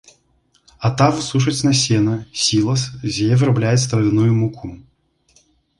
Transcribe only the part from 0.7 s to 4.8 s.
Атаву сушаць на сена, сілас, з яе вырабляюць травяную муку.